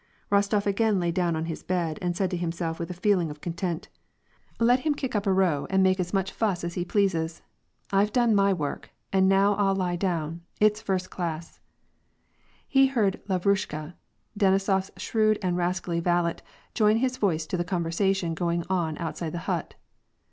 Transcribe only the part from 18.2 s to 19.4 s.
going on outside the